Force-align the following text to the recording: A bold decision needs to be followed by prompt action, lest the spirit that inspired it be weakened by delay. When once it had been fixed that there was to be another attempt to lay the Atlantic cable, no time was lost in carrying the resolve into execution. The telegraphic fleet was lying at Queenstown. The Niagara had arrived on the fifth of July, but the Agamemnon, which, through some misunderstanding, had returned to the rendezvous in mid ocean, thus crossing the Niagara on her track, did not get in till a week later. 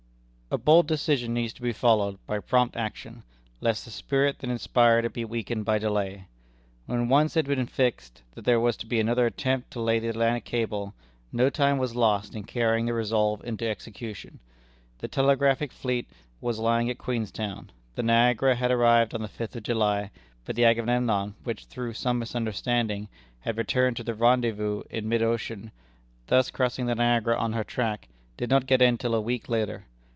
A 0.53 0.57
bold 0.57 0.85
decision 0.85 1.33
needs 1.33 1.53
to 1.53 1.61
be 1.61 1.71
followed 1.71 2.19
by 2.27 2.39
prompt 2.39 2.75
action, 2.75 3.23
lest 3.61 3.85
the 3.85 3.89
spirit 3.89 4.39
that 4.39 4.49
inspired 4.49 5.05
it 5.05 5.13
be 5.13 5.23
weakened 5.23 5.63
by 5.63 5.77
delay. 5.77 6.25
When 6.87 7.07
once 7.07 7.37
it 7.37 7.47
had 7.47 7.55
been 7.55 7.67
fixed 7.67 8.21
that 8.33 8.43
there 8.43 8.59
was 8.59 8.75
to 8.77 8.85
be 8.85 8.99
another 8.99 9.25
attempt 9.27 9.71
to 9.71 9.79
lay 9.79 9.97
the 9.99 10.09
Atlantic 10.09 10.43
cable, 10.43 10.93
no 11.31 11.49
time 11.49 11.77
was 11.77 11.95
lost 11.95 12.35
in 12.35 12.43
carrying 12.43 12.85
the 12.85 12.91
resolve 12.93 13.41
into 13.45 13.65
execution. 13.65 14.41
The 14.97 15.07
telegraphic 15.07 15.71
fleet 15.71 16.05
was 16.41 16.59
lying 16.59 16.89
at 16.89 16.97
Queenstown. 16.97 17.71
The 17.95 18.03
Niagara 18.03 18.55
had 18.55 18.71
arrived 18.71 19.15
on 19.15 19.21
the 19.21 19.29
fifth 19.29 19.55
of 19.55 19.63
July, 19.63 20.11
but 20.43 20.57
the 20.57 20.65
Agamemnon, 20.65 21.35
which, 21.45 21.63
through 21.63 21.93
some 21.93 22.19
misunderstanding, 22.19 23.07
had 23.39 23.57
returned 23.57 23.95
to 23.95 24.03
the 24.03 24.15
rendezvous 24.15 24.83
in 24.89 25.07
mid 25.07 25.21
ocean, 25.21 25.71
thus 26.27 26.51
crossing 26.51 26.87
the 26.87 26.95
Niagara 26.95 27.37
on 27.37 27.53
her 27.53 27.63
track, 27.63 28.09
did 28.35 28.49
not 28.49 28.67
get 28.67 28.81
in 28.81 28.97
till 28.97 29.15
a 29.15 29.21
week 29.21 29.47
later. 29.47 29.85